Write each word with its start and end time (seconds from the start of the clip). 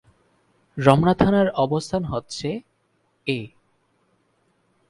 রমনা 0.77 1.13
থানার 1.13 1.47
অবস্থান 1.55 2.03
হচ্ছে 2.03 2.49
-এ। 3.27 3.39